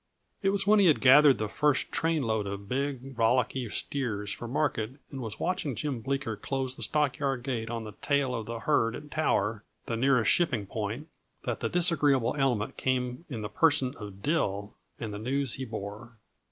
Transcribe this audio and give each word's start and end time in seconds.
It 0.41 0.49
was 0.49 0.65
when 0.65 0.79
he 0.79 0.87
had 0.87 0.99
gathered 0.99 1.37
the 1.37 1.47
first 1.47 1.91
train 1.91 2.23
load 2.23 2.47
of 2.47 2.67
big, 2.67 3.15
rollicky 3.15 3.69
steers 3.71 4.31
for 4.31 4.47
market 4.47 4.95
and 5.11 5.21
was 5.21 5.39
watching 5.39 5.75
Jim 5.75 5.99
Bleeker 6.01 6.35
close 6.37 6.73
the 6.73 6.81
stockyard 6.81 7.43
gate 7.43 7.69
on 7.69 7.83
the 7.83 7.91
tail 7.91 8.33
of 8.33 8.47
the 8.47 8.61
herd 8.61 8.95
at 8.95 9.11
Tower, 9.11 9.63
the 9.85 9.95
nearest 9.95 10.31
shipping 10.31 10.65
point, 10.65 11.07
that 11.43 11.59
the 11.59 11.69
disagreeable 11.69 12.33
element 12.35 12.77
came 12.77 13.25
in 13.29 13.41
the 13.43 13.47
person 13.47 13.93
of 13.97 14.23
Dill 14.23 14.73
and 14.99 15.13
the 15.13 15.19
news 15.19 15.53
he 15.53 15.65
bore. 15.65 16.13